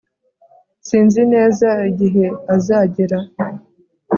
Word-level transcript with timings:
sinzi 0.87 1.21
neza 1.33 1.69
igihe 1.89 2.25
azagera 2.55 3.17